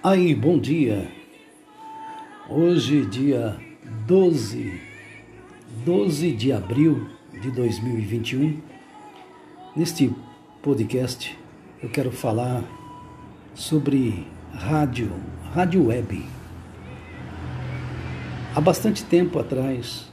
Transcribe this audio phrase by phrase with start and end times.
[0.00, 1.10] Aí, bom dia.
[2.48, 3.58] Hoje, dia
[4.06, 4.80] 12,
[5.84, 7.08] 12 de abril
[7.42, 8.60] de 2021,
[9.74, 10.14] neste
[10.62, 11.36] podcast
[11.82, 12.62] eu quero falar
[13.56, 15.10] sobre rádio,
[15.52, 16.24] rádio web.
[18.54, 20.12] Há bastante tempo atrás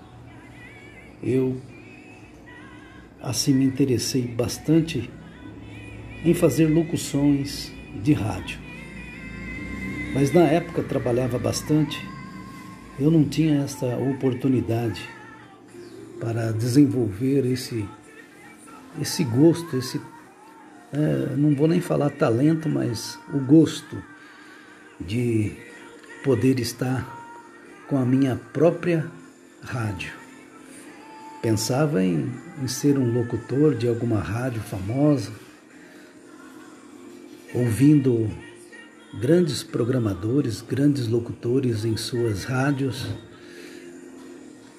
[1.21, 1.61] eu
[3.21, 5.11] assim me interessei bastante
[6.23, 7.71] em fazer locuções
[8.01, 8.64] de rádio.
[10.15, 12.07] Mas na época trabalhava bastante,
[12.97, 15.05] eu não tinha essa oportunidade
[16.21, 17.85] para desenvolver esse,
[19.01, 19.99] esse gosto, esse
[20.93, 24.01] é, não vou nem falar talento, mas o gosto
[25.01, 25.51] de
[26.23, 27.05] poder estar
[27.89, 29.11] com a minha própria
[29.61, 30.13] rádio.
[31.41, 32.31] Pensava em,
[32.63, 35.33] em ser um locutor de alguma rádio famosa,
[37.53, 38.31] ouvindo
[39.19, 43.05] grandes programadores, grandes locutores em suas rádios.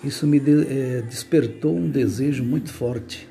[0.05, 3.27] Isso me de, é, despertou um desejo muito forte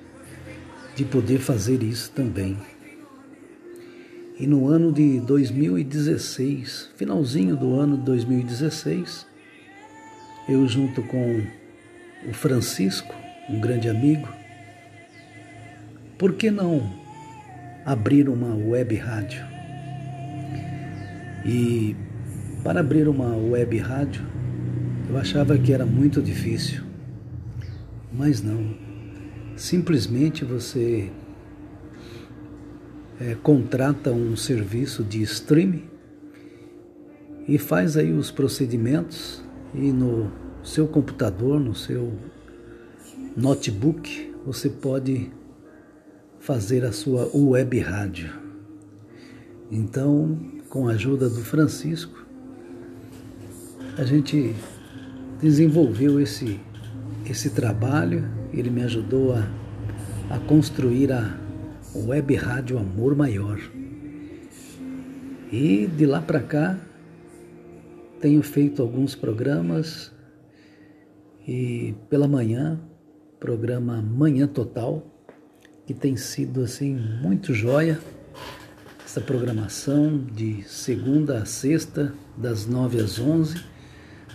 [0.96, 2.58] de poder fazer isso também.
[4.40, 9.26] E no ano de 2016, finalzinho do ano de 2016,
[10.50, 11.42] eu junto com
[12.28, 13.14] o Francisco,
[13.50, 14.28] um grande amigo,
[16.18, 16.92] por que não
[17.86, 19.55] abrir uma web rádio.
[21.46, 21.96] E
[22.64, 24.26] para abrir uma web rádio,
[25.08, 26.84] eu achava que era muito difícil.
[28.12, 28.76] Mas não.
[29.56, 31.12] Simplesmente você
[33.20, 35.84] é, contrata um serviço de streaming
[37.48, 39.44] e faz aí os procedimentos
[39.74, 40.32] e no
[40.64, 42.14] seu computador, no seu
[43.38, 45.32] notebook, você pode
[46.40, 48.32] fazer a sua web rádio.
[49.72, 52.26] Então, com a ajuda do Francisco,
[53.98, 54.54] a gente
[55.40, 56.60] desenvolveu esse,
[57.26, 59.48] esse trabalho, ele me ajudou a,
[60.30, 61.40] a construir a
[61.96, 63.58] web rádio Amor Maior.
[65.50, 66.78] E de lá para cá,
[68.20, 70.12] tenho feito alguns programas.
[71.48, 72.78] E pela manhã,
[73.40, 75.02] programa Manhã Total,
[75.86, 77.98] que tem sido assim muito joia
[79.16, 83.64] essa programação de segunda a sexta, das nove às onze,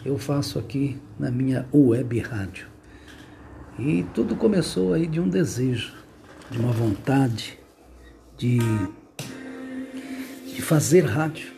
[0.07, 2.67] eu faço aqui na minha web rádio.
[3.79, 5.93] E tudo começou aí de um desejo,
[6.51, 7.59] de uma vontade
[8.39, 8.59] de,
[10.47, 11.53] de fazer rádio.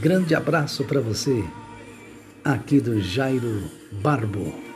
[0.00, 1.44] Grande abraço para você
[2.44, 3.70] aqui do Jairo
[4.02, 4.67] Barbo.